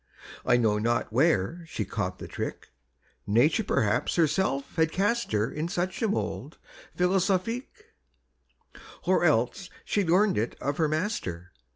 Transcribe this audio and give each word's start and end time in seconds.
I 0.43 0.57
know 0.57 0.79
not 0.79 1.13
where 1.13 1.63
she 1.67 1.85
caught 1.85 2.17
the 2.17 2.27
trick 2.27 2.69
Nature 3.27 3.63
perhaps 3.63 4.15
herself 4.15 4.75
had 4.75 4.91
cast 4.91 5.31
her 5.31 5.51
In 5.51 5.67
such 5.67 6.01
a 6.01 6.07
mould 6.07 6.57
philosophique, 6.97 7.85
Or 9.03 9.23
else 9.23 9.69
she 9.85 10.03
learn'd 10.03 10.39
it 10.39 10.55
of 10.59 10.77
her 10.77 10.87
master. 10.87 11.51